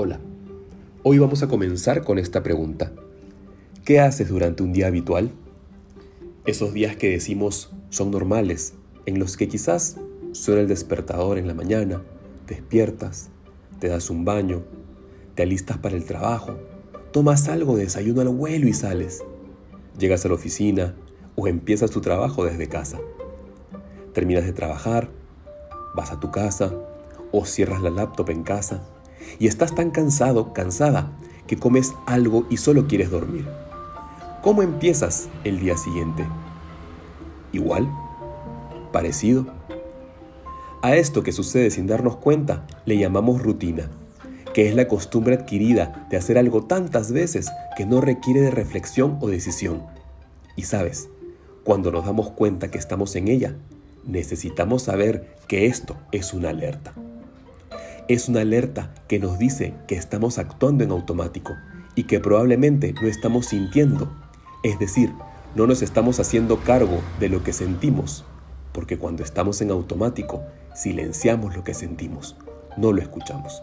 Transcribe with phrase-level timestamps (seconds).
[0.00, 0.20] Hola,
[1.02, 2.92] hoy vamos a comenzar con esta pregunta.
[3.84, 5.32] ¿Qué haces durante un día habitual?
[6.46, 8.74] Esos días que decimos son normales,
[9.06, 9.96] en los que quizás
[10.30, 12.00] suena el despertador en la mañana,
[12.46, 13.30] despiertas,
[13.80, 14.62] te das un baño,
[15.34, 16.56] te alistas para el trabajo,
[17.10, 19.24] tomas algo de desayuno al vuelo y sales.
[19.98, 20.94] Llegas a la oficina
[21.34, 23.00] o empiezas tu trabajo desde casa.
[24.12, 25.10] Terminas de trabajar,
[25.96, 26.72] vas a tu casa
[27.32, 28.80] o cierras la laptop en casa
[29.38, 31.12] y estás tan cansado, cansada,
[31.46, 33.48] que comes algo y solo quieres dormir.
[34.42, 36.24] ¿Cómo empiezas el día siguiente?
[37.52, 37.90] ¿Igual?
[38.92, 39.46] ¿Parecido?
[40.82, 43.90] A esto que sucede sin darnos cuenta le llamamos rutina,
[44.54, 49.18] que es la costumbre adquirida de hacer algo tantas veces que no requiere de reflexión
[49.20, 49.82] o decisión.
[50.54, 51.08] Y sabes,
[51.64, 53.56] cuando nos damos cuenta que estamos en ella,
[54.04, 56.94] necesitamos saber que esto es una alerta
[58.08, 61.54] es una alerta que nos dice que estamos actuando en automático
[61.94, 64.10] y que probablemente no estamos sintiendo.
[64.62, 65.12] Es decir,
[65.54, 68.24] no nos estamos haciendo cargo de lo que sentimos,
[68.72, 70.42] porque cuando estamos en automático,
[70.74, 72.36] silenciamos lo que sentimos,
[72.78, 73.62] no lo escuchamos.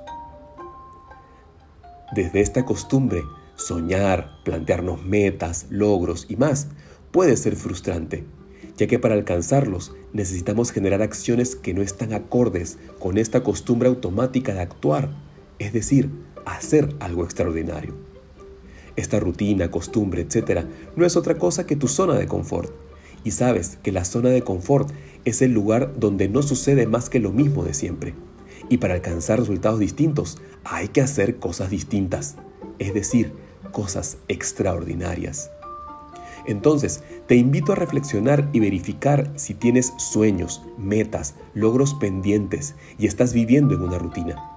[2.14, 3.24] Desde esta costumbre,
[3.56, 6.68] soñar, plantearnos metas, logros y más
[7.12, 8.26] puede ser frustrante
[8.78, 14.54] ya que para alcanzarlos necesitamos generar acciones que no están acordes con esta costumbre automática
[14.54, 15.10] de actuar,
[15.60, 16.10] es decir,
[16.46, 17.94] hacer algo extraordinario.
[18.96, 22.72] Esta rutina, costumbre, etc., no es otra cosa que tu zona de confort.
[23.24, 24.92] Y sabes que la zona de confort
[25.26, 28.14] es el lugar donde no sucede más que lo mismo de siempre.
[28.70, 32.36] Y para alcanzar resultados distintos hay que hacer cosas distintas,
[32.80, 33.34] es decir,
[33.72, 35.52] cosas extraordinarias.
[36.48, 43.34] Entonces, te invito a reflexionar y verificar si tienes sueños, metas, logros pendientes y estás
[43.34, 44.52] viviendo en una rutina.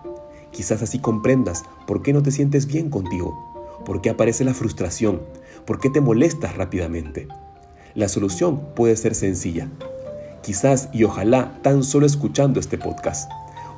[0.50, 5.22] Quizás así comprendas por qué no te sientes bien contigo, por qué aparece la frustración,
[5.64, 7.28] por qué te molestas rápidamente.
[7.94, 9.68] La solución puede ser sencilla.
[10.42, 13.30] Quizás y ojalá tan solo escuchando este podcast.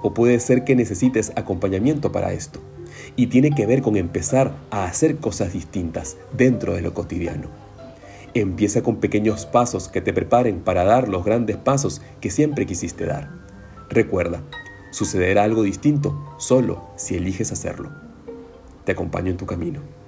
[0.02, 2.60] O puede ser que necesites acompañamiento para esto.
[3.16, 7.69] Y tiene que ver con empezar a hacer cosas distintas dentro de lo cotidiano.
[8.34, 13.04] Empieza con pequeños pasos que te preparen para dar los grandes pasos que siempre quisiste
[13.04, 13.28] dar.
[13.88, 14.40] Recuerda,
[14.92, 17.90] sucederá algo distinto solo si eliges hacerlo.
[18.84, 19.99] Te acompaño en tu camino.